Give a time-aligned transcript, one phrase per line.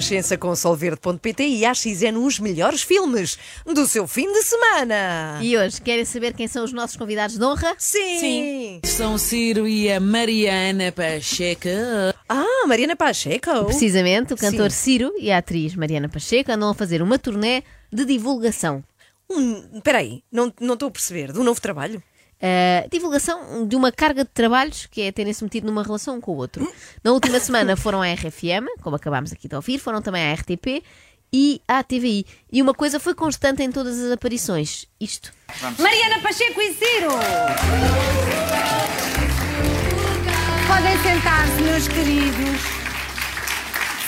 [0.00, 5.38] Renascença com solverde.pt e AXN os melhores filmes do seu fim de semana.
[5.42, 7.74] E hoje, querem saber quem são os nossos convidados de honra?
[7.76, 8.80] Sim.
[8.82, 11.68] São o Ciro e a Mariana Pacheco.
[12.26, 13.66] Ah, Mariana Pacheco.
[13.66, 14.78] Precisamente, o cantor Sim.
[14.84, 18.82] Ciro e a atriz Mariana Pacheco andam a fazer uma turnê de divulgação.
[19.28, 21.30] Hum, Espera aí, não não estou a perceber.
[21.30, 22.02] Do novo trabalho?
[22.40, 26.32] Uh, divulgação de uma carga de trabalhos que é terem-se metido numa relação um com
[26.32, 26.66] o outro.
[27.04, 30.82] Na última semana foram à RFM, como acabámos aqui de ouvir, foram também à RTP
[31.30, 32.26] e à TVI.
[32.50, 35.32] E uma coisa foi constante em todas as aparições: isto.
[35.78, 37.10] Mariana Pacheco e Ciro.
[40.66, 42.80] Podem sentar-se, meus queridos.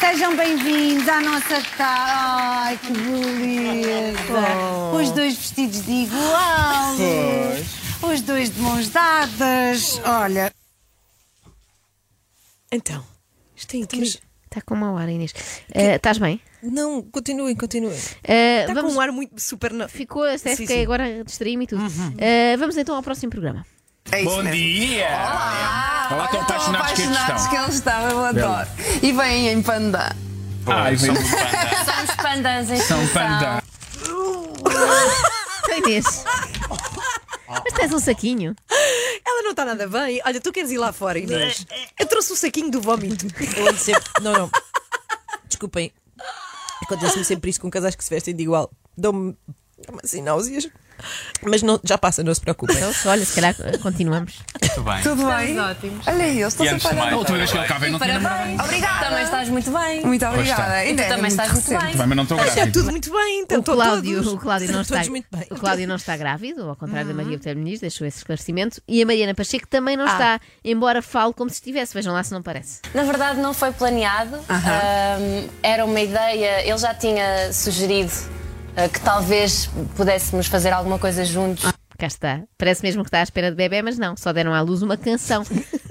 [0.00, 2.12] Sejam bem-vindos à nossa casa.
[2.64, 4.22] Ai, que beleza!
[4.94, 6.96] Os dois vestidos de igual.
[8.02, 10.00] Os dois de mãos dadas.
[10.04, 10.52] Olha,
[12.70, 13.04] Então,
[13.56, 14.20] isto é incrível.
[14.44, 15.32] Está com mau ar, Inês.
[15.74, 16.40] Uh, Estás bem?
[16.62, 17.92] Não, continuem, continuem.
[17.96, 18.92] Uh, Está vamos...
[18.92, 19.72] com um ar muito super.
[19.72, 20.82] na- Ficou a Sim, que sim.
[20.82, 21.82] agora distraí-me e tudo.
[21.86, 23.64] Uh, vamos então ao próximo programa.
[24.24, 25.06] Bom dia!
[26.10, 27.62] Olá, estão apaixonados que apaixonados que estão.
[27.64, 28.68] eles estão, eu adoro.
[29.02, 30.14] E vêm em panda.
[30.66, 33.62] Ai, são, somos pandas em são panda.
[35.64, 36.24] Então, Inês.
[37.64, 38.54] Mas tens um saquinho.
[39.24, 40.20] Ela não está nada bem.
[40.24, 41.66] Olha, tu queres ir lá fora, Inês?
[41.98, 43.26] Eu trouxe o saquinho do vómito.
[43.56, 44.04] Eu ando sempre.
[44.20, 44.50] Não, não.
[45.46, 45.92] Desculpem.
[46.82, 48.70] Acontece-me sempre isso com casais que se vestem de igual.
[48.96, 49.36] Dão-me
[50.02, 50.68] assim náuseas.
[51.42, 52.76] Mas não, já passa, não se preocupem.
[52.76, 54.34] Então, se olha, se calhar continuamos.
[54.60, 55.02] Muito bem.
[55.02, 55.58] Tudo bem?
[55.58, 56.06] ótimos.
[56.06, 57.78] Olha aí, eles estão E antes de sempre a a última vez que ele cá
[57.78, 58.64] veio não tinha namorado.
[58.64, 59.04] Obrigada.
[59.06, 60.06] Também estás muito bem.
[60.06, 60.62] Muito obrigada.
[60.62, 60.72] está.
[60.74, 61.96] Ainda também estás muito bem.
[61.96, 62.78] Vai, mas não estou Está grávido.
[62.80, 63.40] tudo muito bem.
[63.40, 64.32] Então, O Cláudio, todos.
[64.32, 65.46] o Cláudio não está, muito bem.
[65.50, 68.80] o Cláudio não está grávido, ao contrário da Maria Botelho Muniz, deixou esse esclarecimento.
[68.88, 71.94] E a Mariana Pacheco também não está, embora fale como se estivesse.
[71.94, 72.80] Vejam lá se não parece.
[72.94, 74.36] Na verdade, não foi planeado.
[74.48, 76.62] Ahm, era uma ideia.
[76.66, 78.41] Ele já tinha sugerido ah,
[78.92, 81.70] que talvez pudéssemos fazer alguma coisa juntos.
[81.98, 82.42] Cá está.
[82.58, 84.96] Parece mesmo que está à espera de bebê, mas não, só deram à luz uma
[84.96, 85.44] canção.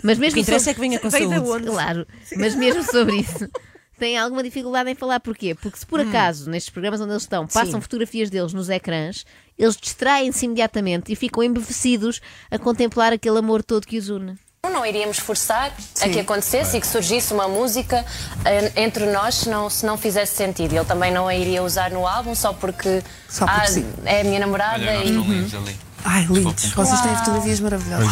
[0.04, 1.66] Mas O mesmo que interessa sobre- é que venha com da saúde.
[1.68, 3.48] Claro, mas mesmo sobre isso.
[3.98, 5.54] Tem alguma dificuldade em falar, porquê?
[5.54, 9.78] Porque se por acaso, nestes programas onde eles estão, passam fotografias deles nos ecrãs, eles
[9.78, 12.20] distraem-se imediatamente e ficam embevecidos
[12.50, 14.36] a contemplar aquele amor todo que os une.
[14.70, 18.06] Não iríamos forçar a que acontecesse e que surgisse uma música
[18.46, 20.76] ah, entre nós se não, se não fizesse sentido.
[20.76, 23.92] Ele também não a iria usar no álbum só porque, Só porque ah, sim.
[24.06, 25.78] é a minha namorada Olha, e.
[26.06, 26.66] Ai, lindos.
[26.74, 28.08] Vocês têm fotografias maravilhosas.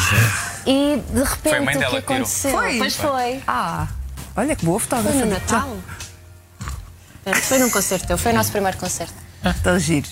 [0.65, 2.51] e de Foi a repente mãe o dela que aconteceu?
[2.51, 2.77] Foi?
[2.79, 3.43] Pois foi.
[3.47, 3.87] Ah,
[4.35, 5.25] olha que boa Foi fotógrafa.
[5.25, 5.77] no Natal?
[7.43, 9.13] Foi num concerto teu, foi o nosso primeiro concerto.
[9.45, 10.11] Estão giros.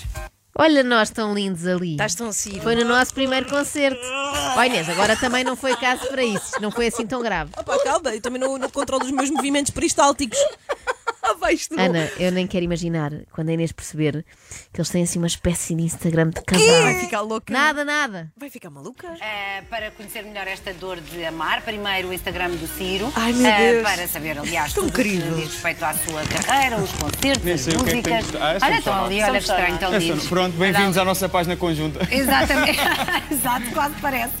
[0.60, 1.92] Olha nós tão lindos ali.
[1.92, 2.58] Estás tão assim.
[2.60, 4.00] Foi no nosso primeiro concerto.
[4.58, 6.60] Ó Inês, agora também não foi caso para isso.
[6.60, 7.52] Não foi assim tão grave.
[7.56, 10.36] Opa, calma, eu também não, não controlo os meus movimentos peristálticos.
[11.76, 11.82] Ah.
[11.84, 14.24] Ana, eu nem quero imaginar quando a Inês perceber
[14.72, 16.82] que eles têm assim uma espécie de Instagram de casal.
[16.82, 17.52] Vai ficar louca.
[17.52, 18.32] Nada, nada.
[18.36, 19.08] Vai ficar maluca?
[19.20, 23.12] Eh, para conhecer melhor esta dor de amar, primeiro o Instagram do Ciro.
[23.16, 23.82] Ai, meu Eh, Deus.
[23.82, 25.34] Para saber, aliás, Tão tudo o que querido.
[25.36, 28.30] diz respeito à sua carreira, os concertos, Nem as sei o que é que músicas.
[28.30, 30.26] tens- Ah, é só olha, estão ali, olha que estranho, estão lindos.
[30.28, 32.00] Pronto, bem-vindos à nossa página conjunta.
[32.10, 32.78] Exatamente.
[33.30, 34.32] Exato, quase parece.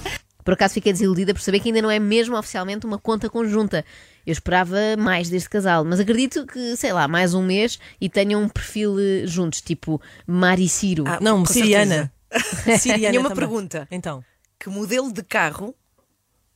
[0.44, 3.84] Por acaso fiquei desiludida por saber que ainda não é mesmo oficialmente uma conta conjunta.
[4.28, 8.42] Eu esperava mais deste casal, mas acredito que, sei lá, mais um mês e tenham
[8.42, 11.04] um perfil eh, juntos, tipo Mari e Ciro.
[11.06, 12.12] Ah, Não, Siriana.
[12.78, 13.08] Siriana.
[13.08, 13.48] Tinha uma também.
[13.48, 13.88] pergunta.
[13.90, 14.22] Então.
[14.58, 15.74] Que modelo de carro,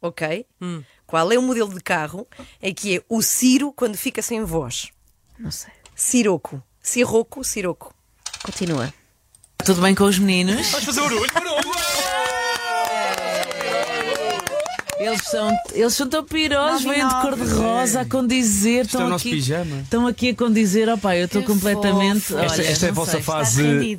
[0.02, 0.44] ok?
[1.06, 2.26] Qual é o modelo de carro?
[2.60, 4.90] É que é o Ciro quando fica sem voz.
[5.38, 5.72] Não sei.
[5.94, 6.62] Siroco.
[6.78, 7.94] Siroco, Siroco.
[8.44, 8.92] Continua.
[9.64, 10.68] Tudo bem com os meninos?
[10.72, 11.81] Vamos fazer barulho, barulho!
[15.02, 18.78] Eles são, eles são tão pirosos, vêm de cor-de-rosa a condizer.
[18.78, 19.76] é Estão o nosso aqui, pijama.
[19.82, 20.88] Estão aqui a condizer.
[20.88, 22.34] Opá, eu estou completamente.
[22.34, 23.22] Esta, olha, esta é a vossa sei.
[23.22, 23.96] fase.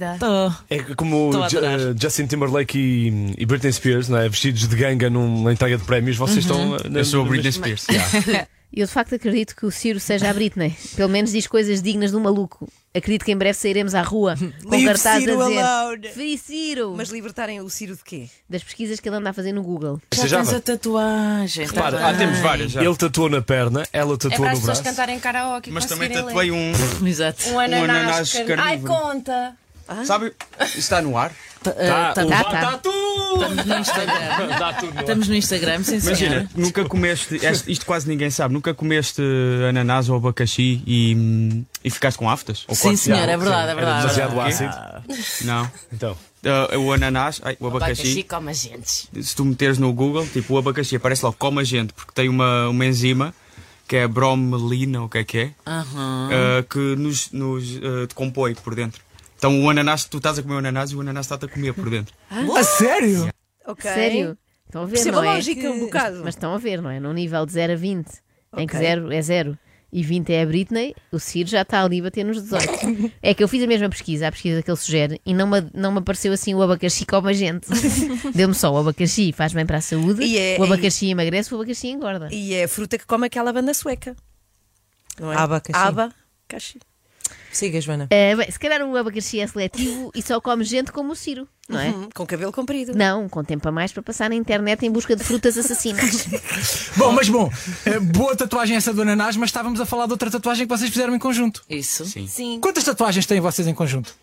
[0.69, 4.29] É como eh, Justin Timberlake e, e Britney Spears, não é?
[4.29, 6.17] vestidos de ganga numa entrega de prémios.
[6.17, 6.75] Vocês estão.
[6.75, 7.85] eh, Eu sou a Britney Spears.
[7.89, 8.47] E
[8.81, 10.75] eu de facto acredito que o Ciro seja a Britney.
[10.95, 12.67] Pelo menos diz coisas dignas de um maluco.
[12.95, 16.07] Acredito que em breve sairemos à rua com Leave cartazes Ciro a dizer alone.
[16.09, 16.93] Free Ciro!
[16.95, 18.29] Mas libertarem o Ciro de quê?
[18.47, 19.99] Das pesquisas que ele anda a fazer no Google.
[20.13, 21.65] Já tens a tatuagem.
[21.65, 22.83] Repara, tá Ah, temos várias já.
[22.83, 24.83] Ele tatuou na perna, ela É tatuou para as no pessoas braço.
[24.83, 25.69] cantarem karaoke.
[25.69, 27.01] e Mas também conseguirem tatuei ler.
[27.01, 27.07] um.
[27.07, 27.49] Exato.
[27.49, 28.61] Um ananás, ananás carnívoro.
[28.61, 28.93] Ai, carnívoro.
[28.93, 29.57] conta!
[30.05, 30.33] Sabe?
[30.61, 31.31] Isto está no ar?
[31.61, 32.61] Tá, tá- Tá, tá.
[32.71, 32.89] Tatu!
[33.35, 34.47] Estamos no Instagram.
[34.59, 35.01] Dá tudo no ar.
[35.01, 36.49] Estamos no Instagram, sim Imagina, senhora.
[36.55, 37.35] nunca comeste.
[37.45, 38.53] este- Isto quase ninguém sabe.
[38.53, 39.21] Nunca comeste
[39.69, 42.65] ananás ou abacaxi e, e ficaste com aftas?
[42.67, 43.43] Ou Sim, quase- senhora, é Sim.
[43.43, 44.01] verdade, é verdade.
[44.01, 44.39] demasiado Quê?
[44.41, 45.45] ácido.
[45.45, 45.71] Não.
[45.91, 46.17] Então.
[46.45, 48.23] Ah, o ananás, ai, o abacaxi.
[48.23, 49.07] como a gente.
[49.21, 52.27] Se tu meteres no Google, tipo, o abacaxi aparece logo como a gente, porque tem
[52.27, 53.33] uma, uma enzima
[53.87, 56.29] que é a bromelina, o que é que é, Aham.
[56.31, 59.01] ah, que nos, nos ah, decompõe por dentro.
[59.43, 61.73] Então o ananás, tu estás a comer o ananás e o ananás está-te a comer
[61.73, 62.15] por dentro.
[62.31, 63.29] A sério?
[63.67, 63.91] Ok.
[63.91, 64.37] Sério?
[64.65, 65.35] Estão a ver, Perceba não a é?
[65.35, 66.21] lógica um bocado.
[66.23, 66.97] Mas estão a ver, não é?
[66.97, 68.07] Num nível de 0 a 20,
[68.55, 68.79] em que Ok.
[68.87, 69.59] 0 é 0
[69.91, 73.11] e 20 é a Britney, o Ciro já está ali a bater nos 18.
[73.21, 75.61] é que eu fiz a mesma pesquisa, a pesquisa que ele sugere, e não me,
[75.73, 77.67] não me apareceu assim o abacaxi como a gente.
[78.33, 81.57] Deu-me só o abacaxi faz bem para a saúde, E é- o abacaxi emagrece, o
[81.57, 82.29] abacaxi engorda.
[82.31, 84.15] E é a fruta que come aquela banda sueca.
[85.19, 85.35] Não é?
[85.35, 85.77] Abacaxi.
[85.77, 86.79] Abacaxi.
[87.57, 88.07] Siga, Joana.
[88.09, 91.47] Eh, bem, se calhar o abacaxi é seletivo e só come gente como o Ciro,
[91.69, 91.89] não é?
[91.89, 92.93] Hum, com cabelo comprido.
[92.95, 96.27] Não, com tempo a mais para passar na internet em busca de frutas assassinas.
[96.97, 97.51] Bom, mas bom,
[97.85, 100.89] eh, boa tatuagem essa do ananás, mas estávamos a falar de outra tatuagem que vocês
[100.89, 101.63] fizeram em conjunto.
[101.69, 102.05] Isso.
[102.05, 102.27] Sim.
[102.27, 102.59] Sim.
[102.61, 104.15] Quantas tatuagens têm vocês em conjunto?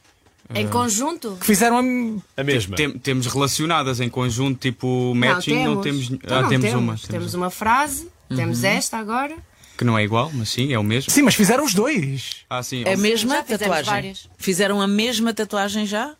[0.52, 1.36] Em conjunto?
[1.40, 2.40] Que fizeram a...
[2.40, 2.76] A mesma.
[2.76, 6.10] Tem- temos relacionadas em conjunto, tipo matching, não, temos.
[6.10, 6.82] Então ah, não temos, temos.
[6.82, 6.98] uma.
[7.08, 9.36] Temos uma frase, temos esta agora.
[9.80, 11.10] Que não é igual, mas sim, é o mesmo.
[11.10, 12.44] Sim, mas fizeram os dois.
[12.50, 12.82] Ah, sim.
[12.84, 13.84] É a mesma Já tatuagem.
[13.86, 14.28] várias.
[14.36, 16.12] Fizeram a mesma tatuagem já?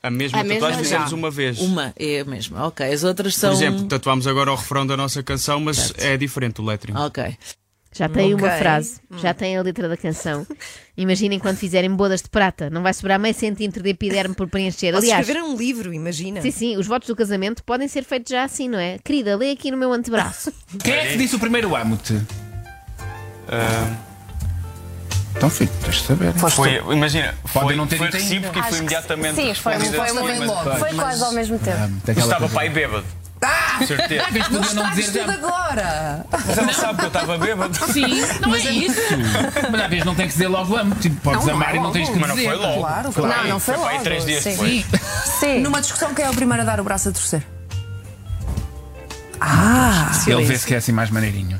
[0.00, 0.90] A mesma A mesma tatuagem já.
[0.90, 1.58] fizemos uma vez.
[1.58, 2.68] Uma é a mesma.
[2.68, 2.86] Ok.
[2.86, 3.52] As outras Por são.
[3.52, 6.96] exemplo, tatuámos agora o refrão da nossa canção, mas é diferente o lettering.
[6.96, 7.36] Ok.
[7.92, 8.58] Já tem uma Ok.
[8.60, 10.46] frase, já tem a letra da canção.
[10.96, 14.94] Imaginem quando fizerem bodas de prata, não vai sobrar meio centímetro de epiderme por preencher.
[14.94, 16.40] Aliás, escrever um livro, imagina.
[16.42, 18.98] sim, sim, os votos do casamento podem ser feitos já assim, não é?
[19.02, 20.52] Querida, lê aqui no meu antebraço.
[20.84, 22.14] Quem é que disse o primeiro amo-te?
[23.50, 23.88] Ah,
[25.36, 26.32] Então, filho, tens de saber.
[26.34, 28.28] foi, imagina, Podem foi, não ter foi dito ainda.
[28.28, 29.34] recíproco e foi imediatamente.
[29.36, 31.78] Sim, foi, respondido foi, muito- mas- foi quase ao mesmo tempo.
[32.08, 33.04] Estava pai bêbado.
[33.86, 34.24] Certeza.
[34.26, 35.32] Podia não dizer já.
[35.32, 36.26] agora!
[36.46, 37.74] Mas ela sabe que eu estava bêbado.
[37.90, 39.00] Sim, não é isso.
[39.72, 40.94] Mas às vezes não tem que dizer logo amo.
[40.96, 42.48] Tipo, podes Não, não amar é e não tens que Mas não dizer.
[42.50, 42.80] foi logo.
[42.80, 43.42] Claro, Foi claro.
[43.44, 44.50] Não, não foi para aí logo, três dias sim.
[44.50, 44.84] depois.
[45.40, 45.60] Sim.
[45.60, 47.42] Numa discussão, quem é o primeiro a dar o braço a torcer?
[50.26, 51.58] Ele vê-se que é assim mais maneirinho.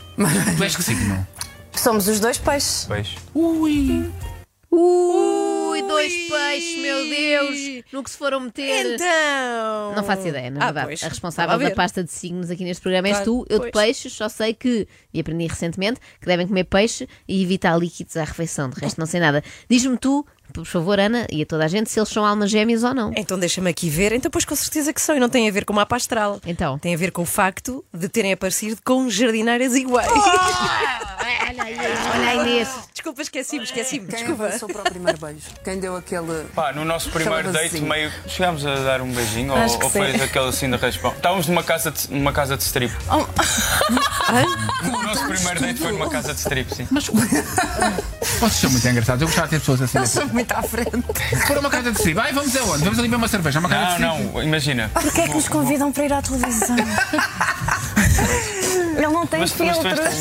[0.57, 1.27] Tu és que signo?
[1.73, 2.85] Somos os dois peixes.
[2.87, 3.17] Pois.
[4.73, 7.85] Ui, dois peixes, meu Deus!
[7.93, 8.95] No que se foram meter.
[8.95, 9.95] Então.
[9.97, 10.87] Não faço ideia, na Ah, verdade.
[10.87, 10.93] pois.
[10.93, 11.71] a Estava responsável a ver.
[11.71, 13.85] da pasta de signos aqui neste programa és Claro, tu, eu de pois.
[13.87, 18.25] peixes, só sei que, e aprendi recentemente, que devem comer peixe e evitar líquidos à
[18.25, 18.69] refeição.
[18.71, 19.43] De resto, não sei nada.
[19.69, 22.85] Diz-me tu, por favor, Ana, e a toda a gente, se eles são almas gêmeas
[22.85, 23.13] ou não.
[23.17, 24.13] Então deixa-me aqui ver.
[24.13, 25.17] Então, pois com certeza que são.
[25.17, 26.41] E não tem a ver com o mapa astral.
[26.47, 26.79] Então.
[26.79, 30.11] Tem a ver com o facto de terem aparecido com jardineiras iguais.
[31.51, 32.69] Olha aí, olha a Inês.
[32.95, 34.07] Desculpa, esqueci-me, esqueci-me.
[34.07, 34.45] Quem Desculpa.
[34.45, 35.47] avançou para o primeiro beijo?
[35.65, 36.45] Quem deu aquele.
[36.55, 38.13] Pá, no nosso primeiro Aquela date, meio.
[38.29, 41.13] Chegámos a dar um beijinho Acho ou, que ou aquele assim de raspão?
[41.13, 42.95] Estávamos numa casa de, numa casa de strip.
[43.09, 43.17] O
[45.03, 46.87] nosso primeiro date foi numa casa de strip, sim.
[46.91, 49.23] Vocês são muito engraçados.
[49.23, 49.99] Eu gostava de ter pessoas assim.
[50.41, 50.91] Muito à frente.
[51.47, 52.15] Para uma casa de si.
[52.15, 52.83] Vai, vamos aonde?
[52.85, 53.59] Vamos ali beber uma cerveja.
[53.61, 54.29] Uma casa Não, de si.
[54.35, 54.89] não, imagina.
[54.95, 56.77] Porquê é que nos convidam para ir à televisão?
[58.97, 60.17] Ele não tem Mas tu, mas tu és filtros.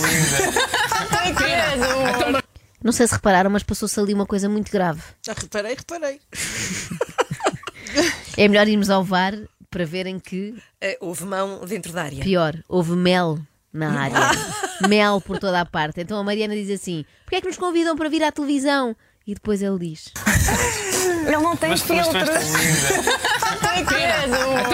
[1.10, 2.44] tão linda.
[2.83, 5.01] Não sei se repararam, mas passou-se ali uma coisa muito grave.
[5.25, 6.19] Já reparei, reparei.
[8.38, 9.33] É melhor irmos ao VAR
[9.69, 12.24] para verem que, Eh, houve mão dentro da área.
[12.24, 13.38] pior, houve mel
[13.74, 14.18] na área.
[14.88, 16.00] mel por toda a parte.
[16.01, 18.95] Então a Mariana diz assim: porquê é que nos convidam para vir à televisão?
[19.30, 20.12] E depois ele diz:
[21.28, 22.52] Ele não tem Mas tu, mas tu és filtros.
[23.62, 23.76] tão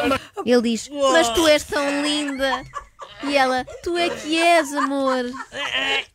[0.08, 0.22] linda.
[0.46, 2.64] Ele diz: Mas tu és tão linda.
[3.26, 5.26] E ela: Tu é que és, amor.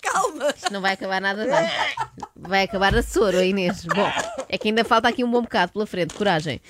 [0.02, 0.54] Calma!
[0.56, 1.70] Isto não vai acabar nada bem.
[2.34, 3.84] Vai acabar a soro, a Inês.
[3.84, 4.10] Bom,
[4.48, 6.14] é que ainda falta aqui um bom bocado pela frente.
[6.14, 6.62] Coragem.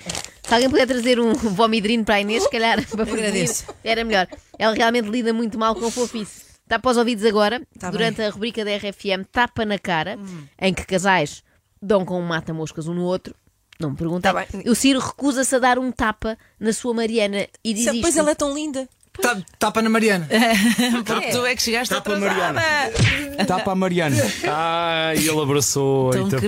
[0.43, 3.73] Se alguém puder trazer um vomidrino para a Inês, se calhar para Agradeço.
[3.81, 4.27] era melhor.
[4.59, 6.41] Ela realmente lida muito mal com fofice.
[6.63, 7.61] Está para os ouvidos agora,
[7.91, 10.19] durante a rubrica da RFM Tapa na Cara,
[10.59, 11.41] em que casais
[11.81, 13.33] dão com um mata-moscas um no outro.
[13.79, 14.31] Não me perguntem.
[14.31, 18.31] Tá o Ciro recusa-se a dar um tapa na sua Mariana e diz Pois ela
[18.31, 18.87] é tão linda.
[19.21, 20.27] Ta- Tapa na Mariana.
[21.05, 22.53] Porque tu é que chegaste Tapa a atrasada.
[22.53, 23.45] Mariana.
[23.45, 24.15] Tapa a Mariana.
[24.47, 26.47] Ah, e ele abraçou Tão e tapou.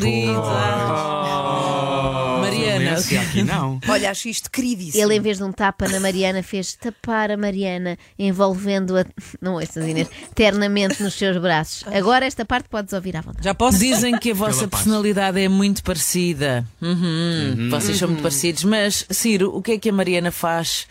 [2.79, 3.79] Violência aqui não.
[3.87, 5.03] Olha, acho isto queridíssimo.
[5.03, 9.05] Ele, em vez de um tapa na Mariana, fez tapar a Mariana, envolvendo-a,
[9.41, 11.83] não ouças Inês, ternamente nos seus braços.
[11.87, 13.43] Agora esta parte podes ouvir à vontade.
[13.43, 13.77] Já posso?
[13.77, 16.65] Dizem que a vossa personalidade é muito parecida.
[16.81, 18.63] Uhum, Vocês são muito parecidos.
[18.63, 20.87] Mas, Ciro, o que é que a Mariana faz?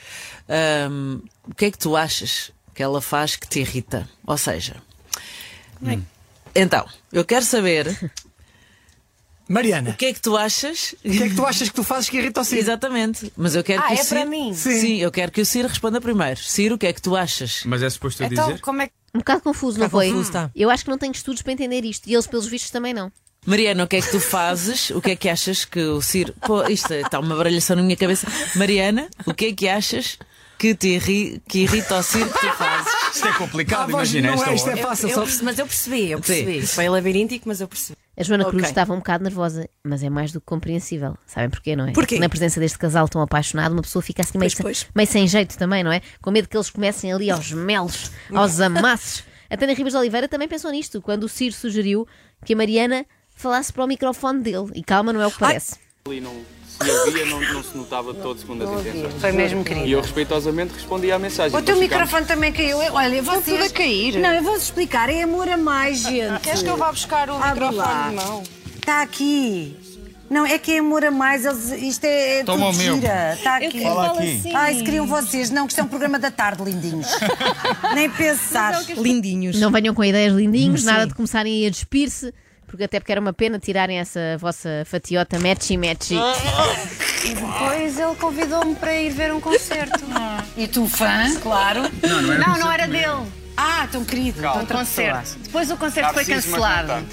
[0.48, 4.08] Ahm, o que é que tu achas que ela faz que te irrita?
[4.26, 4.76] Ou seja,
[6.54, 8.10] então, eu quero saber
[9.52, 10.94] o Mariana, que é que tu achas.
[11.04, 12.60] o que é que tu achas que tu fazes que irrita o Ciro?
[12.60, 13.32] Exatamente.
[13.36, 14.30] Mas eu quero Ah, que o é para Ciro...
[14.30, 14.54] mim?
[14.54, 14.96] Sim.
[14.98, 16.40] eu quero que o Ciro responda primeiro.
[16.40, 17.62] Ciro, o que é que tu achas?
[17.66, 18.60] Mas é suposto eu Então, dizer?
[18.60, 18.92] como é que.
[19.14, 20.08] Um bocado confuso, não Está foi?
[20.08, 20.50] confuso, tá.
[20.56, 22.08] Eu acho que não tenho estudos para entender isto.
[22.08, 23.12] E eles, pelos vistos, também não.
[23.44, 24.88] Mariana, o que é que tu fazes?
[24.90, 26.32] O que é que achas que o Ciro.
[26.40, 28.26] Pô, isto está uma baralhação na minha cabeça.
[28.56, 30.18] Mariana, o que é que achas
[30.58, 31.42] que te irri...
[31.46, 32.71] que irrita o Ciro que tu fazes?
[33.14, 34.82] Isto é complicado, Ah, voz, imagina não esta é, isto é hora.
[34.82, 35.08] fácil.
[35.08, 35.22] Eu Só...
[35.22, 36.66] perce- mas eu percebi, eu percebi.
[36.66, 37.98] Foi labiríntico, mas eu percebi.
[38.16, 38.68] A Joana Cruz Ok.
[38.70, 41.16] estava um bocado nervosa, mas é mais do que compreensível.
[41.26, 41.92] Sabem porquê, não é?
[41.92, 42.18] Porquê?
[42.18, 44.86] Na presença deste casal tão apaixonado, uma pessoa fica assim meio, Pois, sem, pois.
[44.94, 46.00] meio sem jeito também, não é?
[46.20, 49.24] Com medo que eles comecem ali aos melos, aos amassos.
[49.48, 52.06] A Tânia Ribas de Oliveira também pensou nisto, quando o Ciro sugeriu
[52.44, 53.04] que a Mariana
[53.34, 54.70] falasse para o microfone dele.
[54.74, 55.76] E calma, não é o que parece.
[56.06, 56.20] Ali
[56.84, 59.14] não se havia, não, não se notava todo segundo as intenções.
[59.20, 59.86] Foi mesmo querido.
[59.86, 61.56] E eu respeitosamente respondi à mensagem.
[61.58, 62.78] O teu microfone também caiu.
[62.78, 63.44] Olha, vocês...
[63.44, 64.18] tudo a cair.
[64.18, 65.08] Não, eu vou-vos explicar.
[65.08, 66.40] É amor a mais, gente.
[66.40, 67.76] Queres que eu vá buscar o Abre microfone?
[67.76, 68.12] lá.
[68.12, 68.42] Não.
[68.76, 69.76] Está aqui.
[70.32, 71.44] Não, é que é amor a mais.
[71.44, 72.94] Eles, isto é, é Toma tudo o meu.
[72.94, 73.34] gira.
[73.34, 73.82] Está aqui.
[73.82, 74.38] Fala aqui.
[74.38, 74.54] assim.
[74.54, 75.50] Ai, se queriam vocês.
[75.50, 77.06] Não, que isto é um programa da tarde, lindinhos.
[77.94, 78.82] Nem pensar.
[78.96, 79.60] Lindinhos.
[79.60, 80.86] Não venham com ideias lindinhos, Sim.
[80.86, 82.32] nada de começarem a despir-se,
[82.72, 86.16] porque até porque era uma pena tirarem essa vossa fatiota matchy-matchy.
[87.22, 90.02] E depois ele convidou-me para ir ver um concerto.
[90.56, 91.82] E tu, fã, claro.
[92.02, 93.30] Não, não era Não, não era dele.
[93.54, 94.40] Ah, tão querido.
[94.40, 95.38] Um outra concerto.
[95.40, 97.06] Depois o concerto foi cancelado.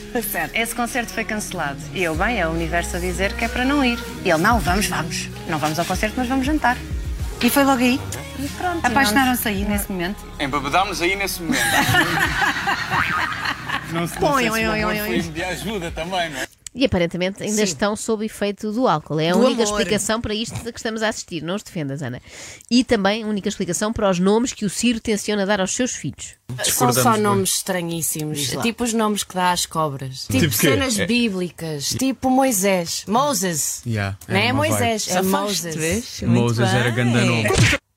[0.53, 1.79] Esse concerto foi cancelado.
[1.93, 3.99] E eu, bem, é o universo a dizer que é para não ir.
[4.23, 5.27] E ele, não, vamos, vamos.
[5.49, 6.77] Não vamos ao concerto, mas vamos jantar.
[7.41, 7.99] E foi logo aí?
[8.39, 8.85] E pronto.
[8.85, 10.25] Apaixonaram-se aí, nesse momento?
[10.39, 11.61] Embebedámos aí nesse momento.
[13.93, 15.21] não se não sei se o amor oi, foi oi.
[15.21, 16.47] de ajuda também, não é?
[16.75, 19.19] E aparentemente ainda estão sob efeito do álcool.
[19.19, 19.79] É a Do única amor.
[19.79, 21.41] explicação para isto que estamos a assistir.
[21.41, 22.21] Não os defendas, Ana.
[22.69, 25.93] E também a única explicação para os nomes que o Ciro tenciona dar aos seus
[25.95, 26.35] filhos.
[26.63, 27.21] São só bem.
[27.23, 28.49] nomes estranhíssimos.
[28.61, 30.27] Tipo os nomes que dá às cobras.
[30.27, 30.67] Tipo, Tipo quê?
[30.69, 31.85] cenas É- bíblicas.
[31.89, 33.03] Tipo Moisés.
[33.07, 33.81] Moses.
[33.85, 36.21] Yeah, Não é uma Moisés, é Moses.
[36.21, 37.49] Moses era ganda nome.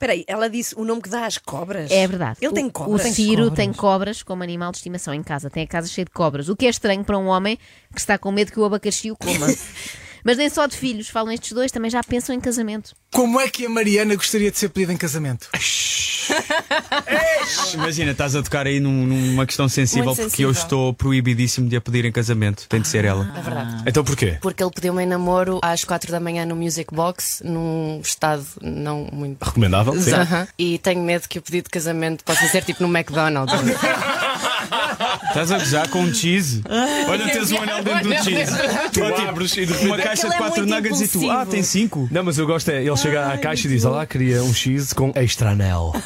[0.02, 1.88] Espera aí, ela disse o nome que dá às cobras?
[1.88, 2.36] É verdade.
[2.42, 3.06] Ele tem O- cobras.
[3.06, 5.48] O Ciro tem cobras como animal de estimação em casa.
[5.48, 6.48] Tem a casa cheia de cobras.
[6.48, 7.56] O que é estranho para um homem
[7.94, 9.46] que está com medo que o abacaxi o coma.
[10.24, 11.08] Mas nem só de filhos.
[11.08, 12.94] Falam estes dois, também já pensam em casamento.
[13.10, 15.48] Como é que a Mariana gostaria de ser pedida em casamento?
[17.74, 20.62] Imagina, estás a tocar aí num- numa questão sensível Muito porque eu sensível.
[20.62, 22.66] estou proibidíssimo de a pedir em casamento.
[22.68, 23.30] Tem de ser ela.
[23.36, 23.82] É verdade.
[23.86, 24.38] Então porquê?
[24.40, 29.08] Porque ele pediu-me em namoro às quatro da manhã no Music Box, num estado não
[29.12, 29.42] muito.
[29.44, 30.00] Recomendável?
[30.00, 30.12] Sim.
[30.12, 30.46] Aham.
[30.58, 33.52] E tenho medo que o pedido de casamento possa ser tipo no McDonald's.
[35.28, 36.62] Estás a gozar com um cheese?
[37.08, 38.52] Olha, tens um anel dentro do cheese.
[38.92, 39.86] Tu abres e repente.
[39.86, 42.08] Uma caixa de é quatro nuggets e tu, ah, tem cinco.
[42.10, 44.92] Não, mas eu gosto é, ele chega à caixa e diz: Olá, queria um X
[44.92, 45.92] com extra anel.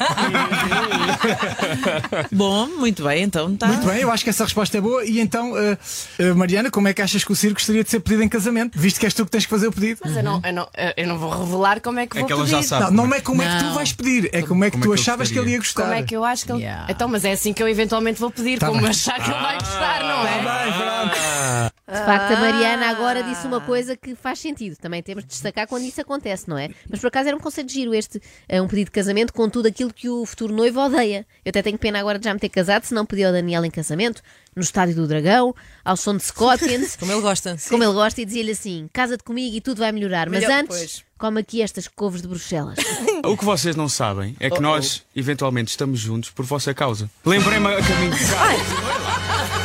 [2.31, 3.67] Bom, muito bem, então tá.
[3.67, 5.05] Muito bem, eu acho que essa resposta é boa.
[5.05, 5.77] E então, eh,
[6.19, 8.77] eh, Mariana, como é que achas que o Ciro gostaria de ser pedido em casamento?
[8.79, 9.99] Visto que és tu que tens que fazer o pedido.
[10.03, 12.33] Mas eu não, eu, não, eu não vou revelar como é que É vou que
[12.33, 12.55] ela pedir.
[12.55, 12.93] já sabe.
[12.93, 13.73] Não, não é como é que tu Não.
[13.73, 15.57] vais pedir, é como é que Como é tu que eu achavas que ele ia
[15.57, 15.83] gostar.
[15.83, 16.61] Como é que eu acho que ele.
[16.61, 16.87] Yeah.
[16.89, 18.89] Então, mas é assim que eu eventualmente vou pedir, Tá como bem.
[18.89, 21.71] achar que ele vai gostar, não é?
[21.89, 24.75] De facto, a Mariana agora disse uma coisa que faz sentido.
[24.75, 26.69] Também temos de destacar quando isso acontece, não é?
[26.89, 29.49] Mas por acaso era um conceito de giro este, eh, um pedido de casamento com
[29.49, 31.25] tudo aquilo que o futuro noivo odeia.
[31.45, 33.63] Eu até tenho pena agora de já me ter casado, se não pedi ao Daniel
[33.63, 34.21] em casamento,
[34.53, 35.55] no Estádio do Dragão,
[35.85, 37.55] ao som de Scorpions, Como ele gosta.
[37.69, 40.29] como ele gosta, e dizia-lhe assim: casa-te comigo e tudo vai melhorar.
[40.29, 41.03] Mas Melhor antes, depois.
[41.17, 42.77] come aqui estas couves de Bruxelas.
[43.25, 47.09] O que vocês não sabem é que nós, eventualmente, estamos juntos por vossa causa.
[47.25, 48.37] Lembrei-me a caminho de casa.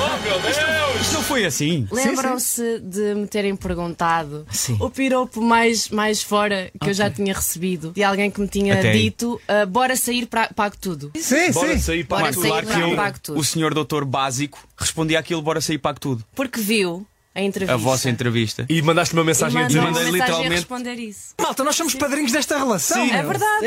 [0.00, 1.00] Oh, meu Deus!
[1.02, 1.86] Isto não foi assim.
[1.90, 4.76] Lembram-se de me terem perguntado Sim.
[4.80, 8.74] o piropo mais, mais fora que eu já tinha recebido de alguém que me tinha
[8.74, 9.02] Até aí.
[9.02, 11.10] dito: ah, bora sair para pago tudo.
[11.16, 11.78] Sim, Bora sim.
[11.80, 13.38] sair para Bora sair Claro que para eu, pago tudo.
[13.40, 16.24] o senhor doutor básico, respondi àquilo, bora sair pago tudo.
[16.34, 17.74] Porque viu a entrevista.
[17.74, 18.66] A vossa entrevista.
[18.68, 21.34] E mandaste uma E mensagem a mandou dizer uma Mandei mensagem a literalmente- responder isso.
[21.40, 23.02] Malta, nós somos padrinhos desta relação.
[23.02, 23.66] É verdade.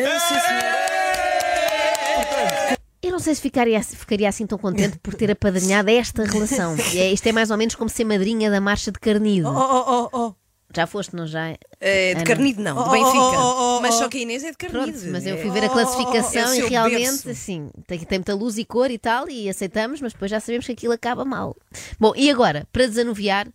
[3.01, 6.75] Eu não sei se ficaria, ficaria assim tão contente por ter apadrinhado esta relação.
[6.93, 9.47] E é- isto é mais ou menos como ser madrinha da marcha de Carnido.
[9.47, 10.33] Oh, oh, oh, oh.
[10.75, 11.55] Já foste, não já?
[11.87, 12.23] É, de Ana.
[12.25, 13.17] Carnido não, de Oh, Benfica.
[13.19, 13.97] oh, oh, oh, Mas oh.
[13.99, 14.91] só que a Inês é de Carnido.
[14.91, 17.29] Pronto, mas eu É- fui ver a classificação é e realmente, berço.
[17.29, 20.65] assim, tem, tem muita luz e cor e tal, e aceitamos, mas depois já sabemos
[20.65, 21.55] que aquilo acaba mal.
[21.99, 23.47] Bom, e agora, para desanuviar,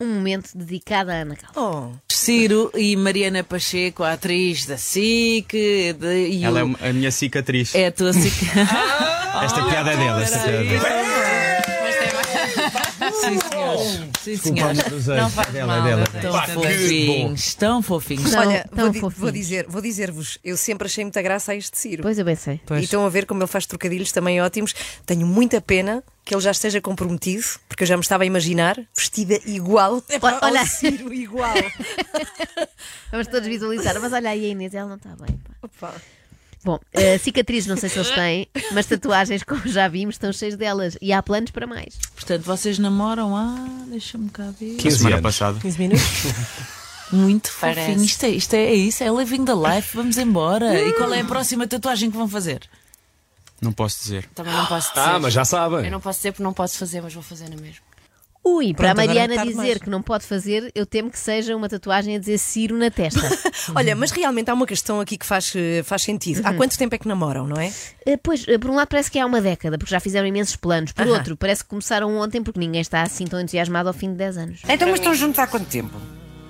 [0.00, 1.92] um momento dedicado à Ana Calva.
[1.94, 1.98] Oh.
[2.12, 5.52] Ciro e Mariana Pacheco, a atriz da SIC.
[5.94, 7.74] de- e Ela é o- uma- a minha cicatriz.
[7.74, 8.44] é a tua SIC.
[9.44, 10.22] Esta piada é dela.
[10.22, 11.17] Esta piada é dela.
[13.20, 14.00] Sim, senhores.
[14.22, 15.06] Sim, senhores.
[15.06, 15.82] Não faz Dela, mal.
[15.84, 16.04] dela.
[16.14, 18.34] eu Tão fofinhos, tão fofinhos.
[18.34, 19.20] Olha, tão vou, di- fofinhos.
[19.20, 22.02] vou dizer, vou dizer-vos, eu sempre achei muita graça a este Ciro.
[22.02, 22.60] Pois eu bem sei.
[22.70, 24.74] E estão a ver como ele faz trocadilhos também ótimos.
[25.06, 28.76] Tenho muita pena que ele já esteja comprometido, porque eu já me estava a imaginar
[28.94, 31.54] vestida igual Olha- olha- ao Ciro, igual.
[33.10, 35.36] Vamos todos visualizar, mas olha aí a Inês, ela não está bem.
[35.38, 35.54] pá.
[35.62, 35.94] Opa.
[36.68, 40.54] Bom, uh, cicatrizes não sei se eles têm, mas tatuagens, como já vimos, estão cheias
[40.54, 41.96] delas e há planos para mais.
[42.14, 43.66] Portanto, vocês namoram há.
[43.86, 44.76] Deixa-me cá ver.
[44.84, 45.22] Na semana anos.
[45.22, 45.60] passada.
[45.60, 46.04] 15 minutos.
[47.10, 47.86] Muito Parece.
[47.86, 48.04] fofinho.
[48.04, 49.96] Isto é, isto é, é isso, é living the life.
[49.96, 50.78] Vamos embora.
[50.78, 52.60] E qual é a próxima tatuagem que vão fazer?
[53.62, 54.28] Não posso dizer.
[54.34, 55.00] Também não posso dizer.
[55.00, 55.86] Ah, mas já sabem.
[55.86, 57.87] Eu não posso dizer porque não posso fazer, mas vou fazer na mesma.
[58.44, 59.78] Ui, para a Pronto, agora Mariana é tarde dizer demais.
[59.82, 63.20] que não pode fazer, eu temo que seja uma tatuagem a dizer Ciro na testa.
[63.76, 66.40] Olha, mas realmente há uma questão aqui que faz, eh, faz sentido.
[66.44, 67.70] Há quanto tempo é que namoram, não é?
[68.06, 70.56] Eh, Pois, eh, por um lado parece que há uma década, porque já fizeram imensos
[70.56, 70.92] planos.
[70.92, 71.16] Por Aham.
[71.18, 74.36] outro, parece que começaram ontem, porque ninguém está assim tão entusiasmado ao fim de 10
[74.38, 74.60] anos.
[74.68, 75.94] Então, mas estão juntos há quanto tempo?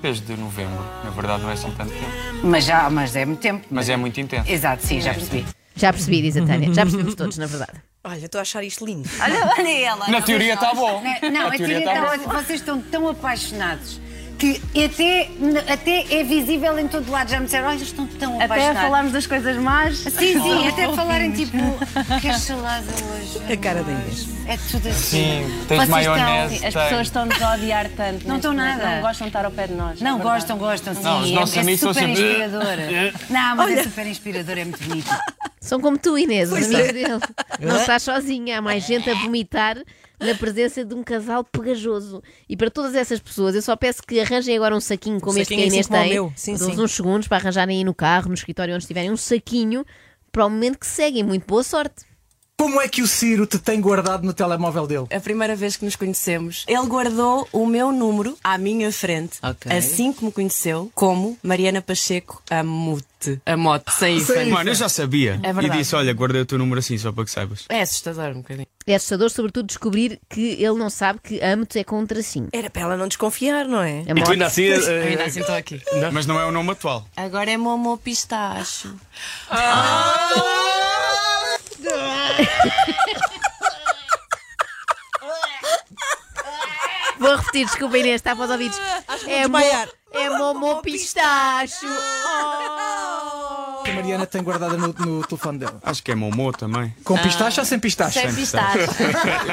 [0.00, 0.78] Desde novembro.
[1.02, 2.12] Na verdade, não é assim tanto tempo.
[2.44, 3.66] Mas já, mas é muito tempo.
[3.68, 4.48] Mas é muito intenso.
[4.48, 5.44] Exato, sim, já percebi.
[5.74, 6.72] Já percebi, diz a Tânia.
[6.72, 7.72] Já percebemos todos, na verdade.
[8.08, 9.08] Olha, estou a achar isto lindo.
[9.20, 10.08] Olha, olha ela.
[10.08, 11.02] Na teoria está bom.
[11.02, 14.00] Não, não, Na a teoria teoria tá está Vocês estão tão apaixonados
[14.38, 15.28] que até,
[15.72, 17.28] até é visível em todo lado.
[17.28, 18.82] Já me disseram, olha, eles estão tão Até a apaixonados.
[18.82, 19.98] falarmos das coisas más.
[19.98, 21.56] Sim, sim, até falarem tipo,
[22.20, 23.52] queres salada hoje?
[23.52, 24.28] A cara da Inês.
[24.46, 25.42] É tudo assim.
[25.44, 26.54] Sim, tens Vocês maionese.
[26.54, 26.82] estão- As tem.
[26.84, 28.28] pessoas estão-nos a odiar tanto.
[28.28, 28.78] Não estão momento.
[28.78, 28.94] nada.
[28.94, 30.00] Não gostam de estar ao pé de nós.
[30.00, 31.02] Não, é gostam, gostam, sim.
[31.02, 32.76] Não, os nossos é, é amigos são super sempre- inspirador.
[33.28, 35.10] Não, mas é super inspirador, é muito bonito.
[35.60, 36.92] São como tu, Inês, os amigos é.
[36.92, 37.20] dele.
[37.60, 39.76] Não estás sozinha, há mais gente a vomitar
[40.20, 42.22] na presença de um casal pegajoso.
[42.48, 45.40] E para todas essas pessoas, eu só peço que arranjem agora um saquinho como Um
[45.40, 46.10] este que a saquinho Inês assim o tem.
[46.10, 46.32] meu.
[46.36, 46.80] Sim, sim.
[46.80, 49.84] uns segundos para arranjarem aí no carro, no escritório onde estiverem, um saquinho
[50.32, 51.22] para o momento que seguem.
[51.22, 52.06] Muito boa sorte.
[52.60, 55.06] Como é que o Ciro te tem guardado no telemóvel dele?
[55.14, 59.70] A primeira vez que nos conhecemos, ele guardou o meu número à minha frente, Ok.
[59.70, 63.06] assim que me conheceu, como Mariana Pacheco Amute.
[63.44, 64.48] Amote, sem hífen.
[64.50, 65.40] Mano, eu já sabia.
[65.42, 65.76] É verdade.
[65.76, 67.64] e disse: olha, guardei o teu número assim, só para que saibas.
[67.68, 68.66] É assustador um bocadinho.
[68.86, 72.48] É assustador, sobretudo, descobrir que ele não sabe que amo-te é com um tracinho.
[72.52, 74.04] Era para ela não desconfiar, não é?
[74.06, 74.62] É E tu ainda assim.
[74.70, 75.82] eh, Eu ainda assim estou aqui.
[76.12, 77.06] Mas não é o nome atual.
[77.16, 78.94] Agora é Momo Pistacho.
[87.18, 88.78] Vou repetir, desculpa Inês, está para os ouvidos.
[89.26, 91.86] É, mo, é Momo Pistacho.
[93.86, 95.80] A Mariana tem guardada no, no telefone dela.
[95.82, 96.94] Acho que é Momô também.
[97.04, 98.20] Com pistache ou sem pistache?
[98.20, 98.78] Sem pistacho.
[98.78, 98.86] Eu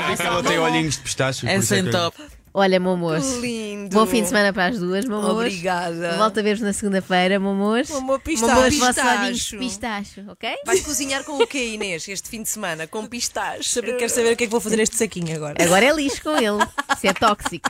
[0.09, 1.47] vi que ela tem olhinhos de pistache.
[1.47, 2.21] É por isso sem que- top.
[2.57, 3.25] Olha, momos.
[3.25, 3.93] Que lindo.
[3.93, 5.29] Bom fim de semana para as duas, momos.
[5.29, 6.15] Obrigada.
[6.17, 7.89] Volto a ver-vos na segunda-feira, momos.
[7.89, 8.55] Momô pistacho.
[8.55, 9.57] Momos, Pistacho.
[9.57, 10.55] pistacho, ok?
[10.65, 12.87] Vais cozinhar com o quê, Inês, este fim de semana?
[12.87, 13.81] Com pistache?
[13.81, 15.55] Quero saber o que é que vou fazer neste saquinho agora.
[15.61, 16.63] Agora é lixo com ele.
[16.95, 17.69] Isso é tóxico.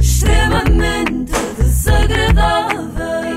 [0.00, 3.31] extremamente desagradável.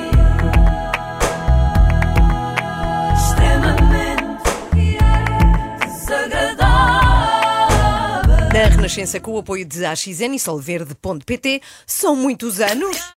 [8.85, 13.13] Renascença, com o apoio de AXN e Solverde.pt, são muitos anos.